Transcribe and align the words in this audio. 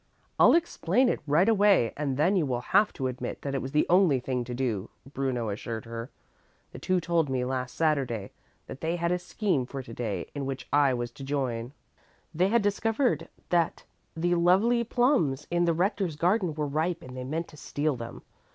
"I'll 0.39 0.55
explain 0.55 1.09
it 1.09 1.19
right 1.27 1.47
away 1.47 1.93
and 1.95 2.17
then 2.17 2.35
you 2.35 2.43
will 2.47 2.61
have 2.73 2.91
to 2.93 3.05
admit 3.05 3.43
that 3.43 3.53
it 3.53 3.61
was 3.61 3.71
the 3.71 3.85
only 3.87 4.19
thing 4.19 4.43
to 4.45 4.55
do," 4.55 4.89
Bruno 5.13 5.49
assured 5.49 5.85
her. 5.85 6.09
"The 6.71 6.79
two 6.79 6.99
told 6.99 7.29
me 7.29 7.45
last 7.45 7.75
Saturday 7.75 8.31
that 8.65 8.81
they 8.81 8.95
had 8.95 9.11
a 9.11 9.19
scheme 9.19 9.67
for 9.67 9.83
to 9.83 9.93
day 9.93 10.31
in 10.33 10.47
which 10.47 10.67
I 10.73 10.91
was 10.95 11.11
to 11.11 11.23
join. 11.23 11.73
They 12.33 12.47
had 12.47 12.63
discovered 12.63 13.29
that 13.49 13.83
the 14.17 14.33
lovely 14.33 14.83
plums 14.83 15.45
in 15.51 15.65
the 15.65 15.71
Rector's 15.73 16.15
garden 16.15 16.55
were 16.55 16.65
ripe 16.65 17.03
and 17.03 17.15
they 17.15 17.23
meant 17.23 17.47
to 17.49 17.57
steal 17.57 17.95
them. 17.95 18.23